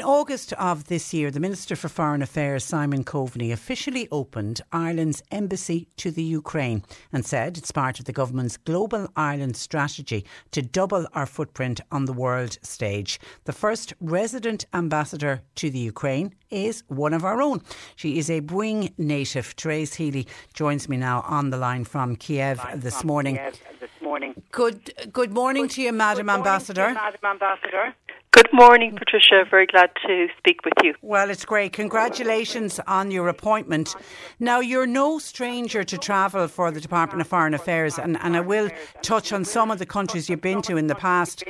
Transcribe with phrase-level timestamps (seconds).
[0.00, 5.22] In August of this year, the Minister for Foreign Affairs, Simon Coveney, officially opened Ireland's
[5.30, 10.62] embassy to the Ukraine and said it's part of the government's Global Ireland strategy to
[10.62, 13.20] double our footprint on the world stage.
[13.44, 17.60] The first resident ambassador to the Ukraine is one of our own.
[17.94, 19.48] She is a Bweeng native.
[19.54, 23.36] Therese Healy joins me now on the line from Kiev this morning.
[23.36, 24.42] Kiev this morning.
[24.50, 26.88] Good, good morning Good- to you, Madam good morning to Ambassador.
[26.88, 27.94] you, Madam Ambassador.
[28.32, 29.44] Good morning, Patricia.
[29.50, 30.94] Very glad to speak with you.
[31.02, 31.72] Well, it's great.
[31.72, 33.96] Congratulations on your appointment.
[34.38, 38.40] Now, you're no stranger to travel for the Department of Foreign Affairs, and, and I
[38.40, 38.70] will
[39.02, 41.42] touch on some of the countries you've been to in the past.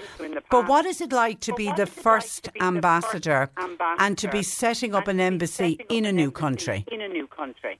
[0.50, 3.50] But what is it like to be the first ambassador
[3.98, 6.86] and to be setting up an embassy in a new country?
[6.90, 7.78] In a new country.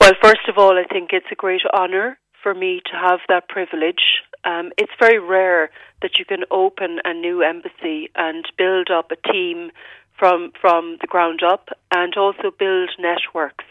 [0.00, 3.48] Well, first of all, I think it's a great honour for me to have that
[3.48, 4.22] privilege.
[4.44, 5.70] Um, it's very rare
[6.02, 9.70] that you can open a new embassy and build up a team
[10.18, 13.64] from from the ground up, and also build networks.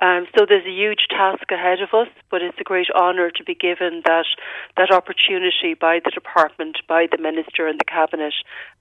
[0.00, 3.42] Um, so there's a huge task ahead of us, but it's a great honour to
[3.42, 4.26] be given that
[4.76, 8.34] that opportunity by the department, by the minister and the cabinet,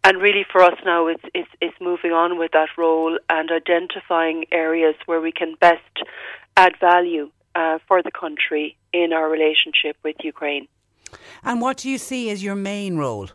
[0.04, 4.46] and really for us now, it's it's, it's moving on with that role and identifying
[4.52, 5.82] areas where we can best
[6.56, 10.68] add value uh, for the country in our relationship with Ukraine.
[11.44, 13.30] And what do you see as your main role?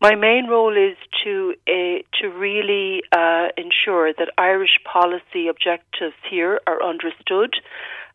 [0.00, 6.60] My main role is to uh, to really uh, ensure that Irish policy objectives here
[6.66, 7.54] are understood,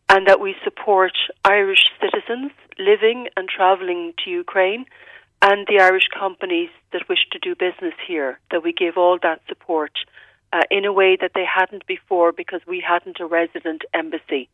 [0.08, 1.12] and that we support
[1.44, 4.86] Irish citizens living and travelling to Ukraine,
[5.42, 8.38] and the Irish companies that wish to do business here.
[8.52, 9.92] That we give all that support
[10.52, 14.48] uh, in a way that they hadn't before because we hadn't a resident embassy.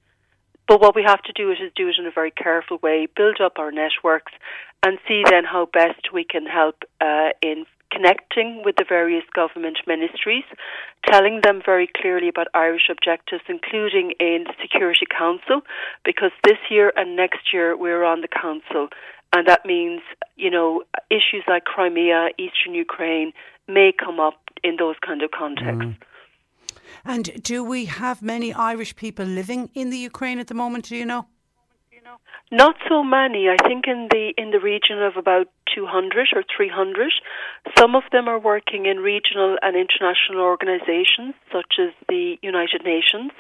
[0.68, 3.08] But what we have to do it is do it in a very careful way,
[3.16, 4.32] build up our networks,
[4.84, 9.78] and see then how best we can help uh, in connecting with the various government
[9.86, 10.44] ministries,
[11.06, 15.62] telling them very clearly about Irish objectives, including in the Security Council,
[16.04, 18.88] because this year and next year we're on the Council.
[19.32, 20.02] And that means,
[20.36, 23.32] you know, issues like Crimea, Eastern Ukraine
[23.66, 25.96] may come up in those kind of contexts.
[27.04, 30.86] And do we have many Irish people living in the Ukraine at the moment?
[30.86, 31.26] Do you know?
[32.50, 33.48] Not so many.
[33.50, 37.12] I think in the in the region of about 200 or 300.
[37.78, 43.32] Some of them are working in regional and international organizations such as the United Nations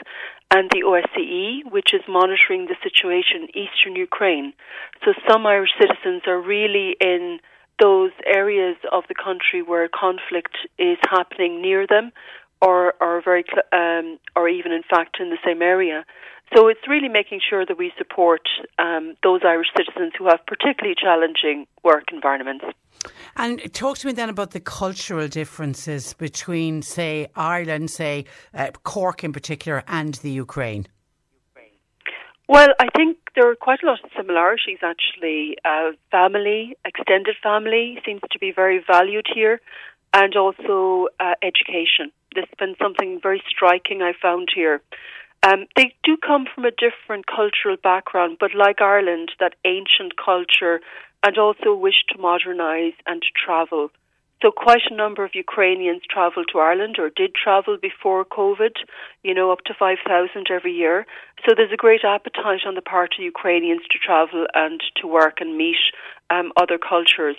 [0.50, 4.52] and the OSCE, which is monitoring the situation in eastern Ukraine.
[5.04, 7.40] So some Irish citizens are really in
[7.80, 12.12] those areas of the country where conflict is happening near them
[12.60, 16.04] or or very cl- um, or even in fact in the same area.
[16.54, 18.40] So it's really making sure that we support
[18.78, 22.64] um, those Irish citizens who have particularly challenging work environments.
[23.36, 28.24] And talk to me then about the cultural differences between, say, Ireland, say,
[28.54, 30.88] uh, Cork in particular, and the Ukraine.
[32.48, 35.58] Well, I think there are quite a lot of similarities actually.
[35.66, 39.60] Uh, family, extended family seems to be very valued here,
[40.14, 42.10] and also uh, education.
[42.36, 44.80] Has been something very striking I found here.
[45.42, 50.80] Um, they do come from a different cultural background, but like Ireland, that ancient culture
[51.22, 53.90] and also wish to modernise and to travel.
[54.40, 58.76] So quite a number of Ukrainians travel to Ireland or did travel before COVID,
[59.24, 61.06] you know, up to 5,000 every year.
[61.44, 65.40] So there's a great appetite on the part of Ukrainians to travel and to work
[65.40, 65.82] and meet
[66.30, 67.36] um, other cultures.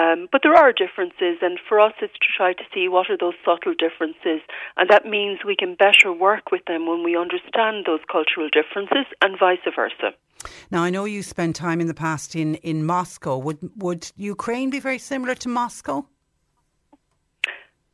[0.00, 3.18] Um, but there are differences, and for us, it's to try to see what are
[3.18, 4.40] those subtle differences,
[4.78, 9.04] and that means we can better work with them when we understand those cultural differences,
[9.20, 10.16] and vice versa.
[10.70, 13.36] Now, I know you spent time in the past in, in Moscow.
[13.36, 16.06] Would would Ukraine be very similar to Moscow?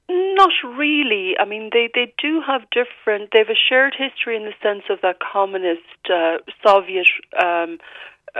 [0.08, 1.34] Not really.
[1.38, 3.30] I mean, they, they do have different.
[3.32, 7.06] They have a shared history in the sense of that communist uh, Soviet
[7.38, 7.78] um,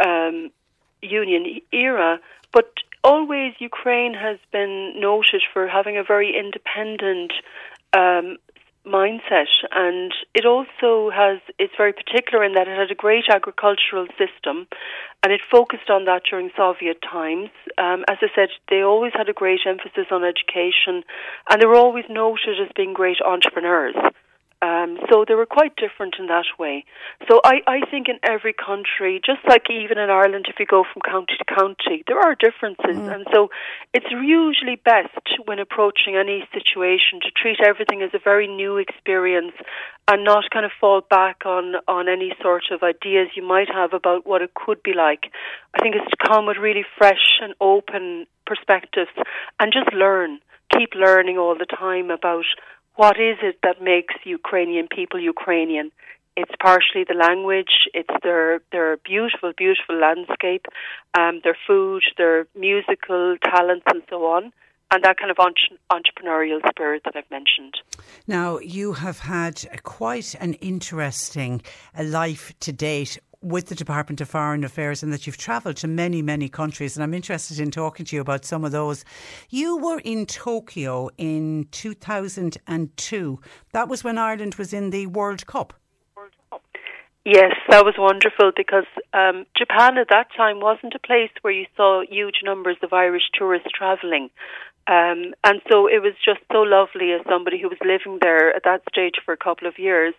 [0.03, 0.51] um,
[1.03, 2.21] Union era,
[2.53, 2.73] but
[3.05, 7.33] always Ukraine has been noted for having a very independent
[7.97, 8.37] um,
[8.87, 11.39] mindset, and it also has.
[11.59, 14.67] It's very particular in that it had a great agricultural system,
[15.23, 17.51] and it focused on that during Soviet times.
[17.77, 21.05] Um, as I said, they always had a great emphasis on education,
[21.51, 23.95] and they were always noted as being great entrepreneurs.
[24.61, 26.85] Um, so they were quite different in that way.
[27.29, 30.83] So I, I think in every country, just like even in Ireland, if you go
[30.83, 32.99] from county to county, there are differences.
[32.99, 33.15] Mm.
[33.15, 33.51] And so
[33.95, 35.15] it's usually best
[35.45, 39.55] when approaching any situation to treat everything as a very new experience
[40.09, 43.93] and not kind of fall back on, on any sort of ideas you might have
[43.93, 45.31] about what it could be like.
[45.75, 49.11] I think it's to come with really fresh and open perspectives
[49.61, 50.41] and just learn.
[50.77, 52.45] Keep learning all the time about
[52.99, 55.93] what is it that makes Ukrainian people Ukrainian?
[56.37, 60.67] It's partially the language, it's their their beautiful, beautiful landscape,
[61.19, 64.53] um, their food, their musical talents, and so on
[64.91, 65.37] and that kind of
[65.93, 67.75] entrepreneurial spirit that I've mentioned.
[68.27, 71.63] Now, you have had quite an interesting
[71.97, 75.87] uh, life to date with the Department of Foreign Affairs and that you've travelled to
[75.87, 76.97] many, many countries.
[76.97, 79.05] And I'm interested in talking to you about some of those.
[79.49, 83.41] You were in Tokyo in 2002.
[83.73, 85.75] That was when Ireland was in the World Cup.
[87.25, 91.67] Yes, that was wonderful because um, Japan at that time wasn't a place where you
[91.77, 94.31] saw huge numbers of Irish tourists travelling.
[94.89, 98.65] Um, and so it was just so lovely as somebody who was living there at
[98.65, 100.15] that stage for a couple of years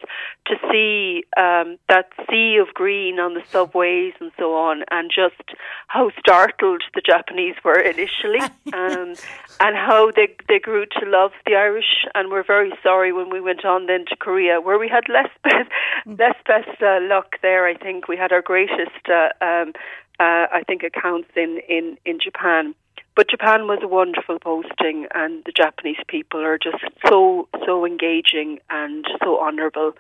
[0.46, 5.58] to see um, that sea of green on the subways and so on, and just
[5.88, 8.42] how startled the Japanese were initially,
[8.74, 9.16] um,
[9.60, 13.42] and how they they grew to love the Irish, and were very sorry when we
[13.42, 15.32] went on then to Korea, where we had less
[16.06, 17.66] less best uh, luck there.
[17.66, 19.74] I think we had our greatest, uh, um,
[20.20, 22.76] uh, I think, accounts in in in Japan.
[23.20, 28.60] But Japan was a wonderful posting, and the Japanese people are just so so engaging
[28.70, 29.92] and so honourable.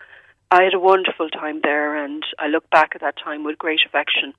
[0.51, 3.81] I had a wonderful time there, and I look back at that time with great
[3.85, 4.31] affection.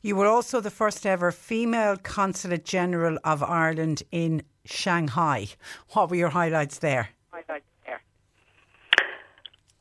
[0.00, 5.48] You were also the first ever female Consulate General of Ireland in Shanghai.
[5.90, 7.10] What were your highlights there?
[7.30, 8.00] Highlights there.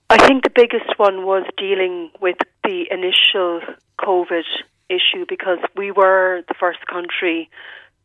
[0.10, 3.62] I think the biggest one was dealing with the initial
[4.02, 4.44] COVID
[4.90, 7.50] issue because we were the first country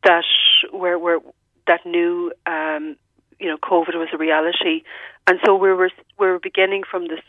[0.04, 0.24] that
[0.70, 1.20] where where
[1.66, 2.96] that knew um,
[3.38, 4.82] you know COVID was a reality,
[5.26, 7.20] and so we were we were beginning from this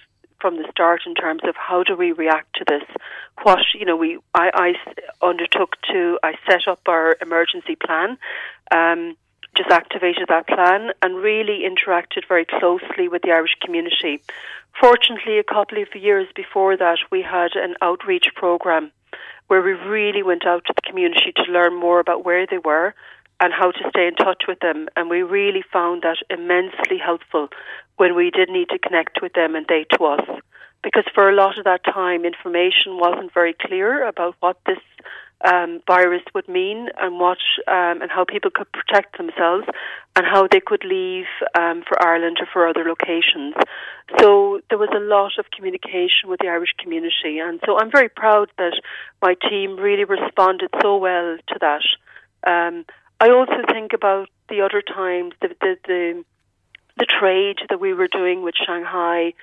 [0.41, 2.83] from the start in terms of how do we react to this.
[3.43, 4.73] What you know, we I,
[5.21, 8.17] I undertook to I set up our emergency plan.
[8.71, 9.15] Um,
[9.55, 14.21] just activated that plan and really interacted very closely with the Irish community.
[14.79, 18.93] Fortunately, a couple of years before that, we had an outreach program
[19.51, 22.95] where we really went out to the community to learn more about where they were
[23.41, 24.87] and how to stay in touch with them.
[24.95, 27.49] And we really found that immensely helpful
[27.97, 30.25] when we did need to connect with them and they to us.
[30.81, 34.79] Because for a lot of that time, information wasn't very clear about what this
[35.43, 39.65] um, virus would mean and what um, and how people could protect themselves
[40.15, 41.25] and how they could leave
[41.57, 43.55] um, for Ireland or for other locations.
[44.19, 48.09] So there was a lot of communication with the Irish community, and so I'm very
[48.09, 48.79] proud that
[49.21, 51.83] my team really responded so well to that.
[52.45, 52.85] Um,
[53.19, 56.23] I also think about the other times the the, the
[56.97, 59.33] the trade that we were doing with Shanghai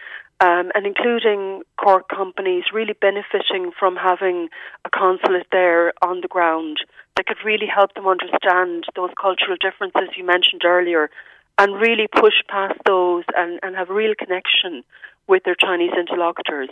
[0.40, 4.49] um, and including Cork companies really benefiting from having
[4.85, 6.78] a consulate there on the ground
[7.16, 11.11] that could really help them understand those cultural differences you mentioned earlier
[11.59, 14.85] and really push past those and, and have real connection
[15.26, 16.68] with their Chinese interlocutors.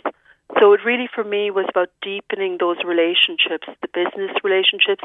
[0.59, 5.03] So it really, for me, was about deepening those relationships, the business relationships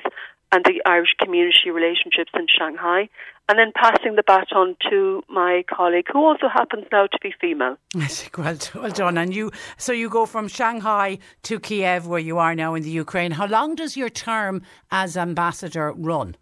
[0.53, 3.09] and the Irish community relationships in Shanghai,
[3.49, 7.77] and then passing the baton to my colleague, who also happens now to be female.
[8.39, 9.19] Well, well done.
[9.19, 12.91] And you, so you go from Shanghai to Kiev, where you are now in the
[12.91, 13.33] Ukraine.
[13.33, 16.37] How long does your term as ambassador run?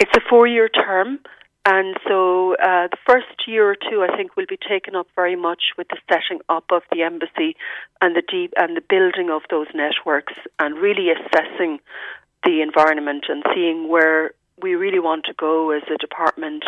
[0.00, 1.18] It's a four-year term.
[1.64, 5.36] And so uh, the first year or two, I think, will be taken up very
[5.36, 7.56] much with the setting up of the embassy
[8.00, 11.78] and the deep and the building of those networks, and really assessing
[12.44, 16.64] the environment and seeing where we really want to go as a department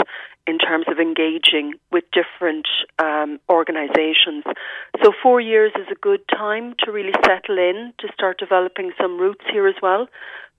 [0.47, 2.67] in terms of engaging with different
[2.99, 4.45] um, organisations.
[5.03, 9.19] So, four years is a good time to really settle in, to start developing some
[9.19, 10.09] roots here as well,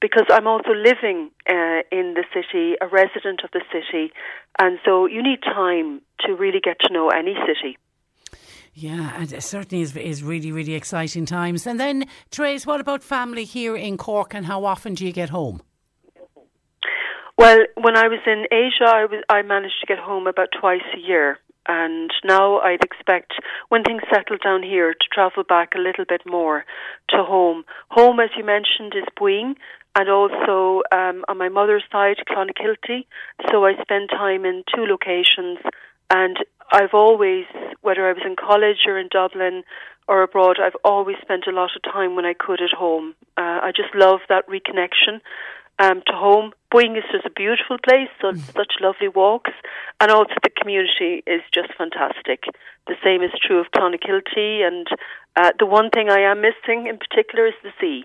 [0.02, 4.12] because I'm also living uh, in the city, a resident of the city,
[4.60, 7.78] and so you need time to really get to know any city.
[8.78, 11.66] Yeah, and it certainly is, is really, really exciting times.
[11.66, 15.30] And then, Therese, what about family here in Cork and how often do you get
[15.30, 15.62] home?
[17.38, 20.88] Well, when I was in Asia, I was I managed to get home about twice
[20.94, 21.38] a year,
[21.68, 23.34] and now I'd expect
[23.70, 26.66] when things settle down here to travel back a little bit more
[27.10, 27.64] to home.
[27.90, 29.56] Home, as you mentioned, is Bweeng,
[29.96, 33.06] and also um, on my mother's side, Clonakilty.
[33.50, 35.60] So I spend time in two locations,
[36.10, 36.38] and
[36.72, 37.46] I've always,
[37.82, 39.64] whether I was in college or in Dublin
[40.08, 43.16] or abroad, I've always spent a lot of time when I could at home.
[43.38, 45.22] Uh, I just love that reconnection
[45.80, 46.52] um, to home.
[46.74, 48.40] Bweeng is just a beautiful place, so mm.
[48.54, 49.52] such lovely walks,
[50.02, 52.44] and also the community is just fantastic.
[52.88, 54.88] The same is true of Clonakilty, and
[55.36, 58.04] uh, the one thing I am missing in particular is the sea.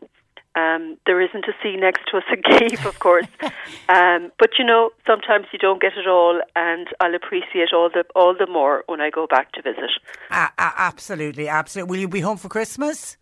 [0.57, 3.29] Um, there isn't a sea next to us in Kiev, of course,
[3.89, 8.05] um, but you know sometimes you don't get it all, and I'll appreciate all the
[8.17, 9.91] all the more when I go back to visit.
[10.31, 11.91] Uh, uh, absolutely, absolutely.
[11.91, 13.17] Will you be home for Christmas?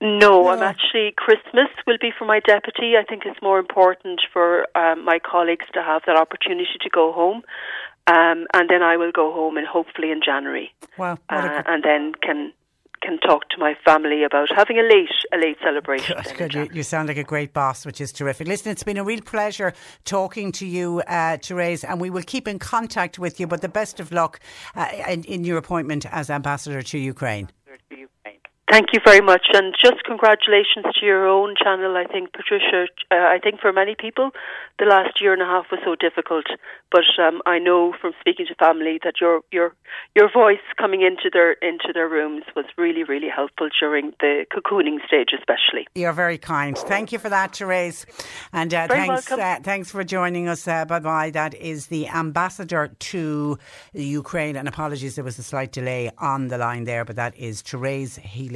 [0.00, 2.94] No, I'm actually Christmas will be for my deputy.
[3.00, 7.12] I think it's more important for um, my colleagues to have that opportunity to go
[7.12, 7.42] home,
[8.06, 10.70] um, and then I will go home and hopefully in January.
[10.98, 12.52] Wow, uh, and then can
[13.06, 16.16] can talk to my family about having a late a late celebration.
[16.16, 16.54] Good, good.
[16.54, 18.48] You, you, sound like a great boss, which is terrific.
[18.48, 19.72] Listen, it's been a real pleasure
[20.04, 23.46] talking to you, uh, Therese, and we will keep in contact with you.
[23.46, 24.40] But the best of luck
[24.74, 27.48] uh, in, in your appointment as ambassador to Ukraine.
[28.68, 31.96] Thank you very much, and just congratulations to your own channel.
[31.96, 32.88] I think Patricia.
[33.12, 34.30] Uh, I think for many people,
[34.80, 36.46] the last year and a half was so difficult,
[36.90, 39.72] but um, I know from speaking to family that your your
[40.16, 44.98] your voice coming into their into their rooms was really really helpful during the cocooning
[45.06, 45.86] stage, especially.
[45.94, 46.76] You're very kind.
[46.76, 48.04] Thank you for that, Therese,
[48.52, 50.66] and uh, thanks uh, thanks for joining us.
[50.66, 51.30] Uh, bye bye.
[51.30, 53.58] That is the ambassador to
[53.92, 57.62] Ukraine, and apologies there was a slight delay on the line there, but that is
[57.62, 58.55] Therese Healy